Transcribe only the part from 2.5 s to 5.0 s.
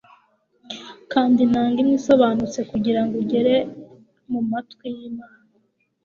kugirango ugere mumatwi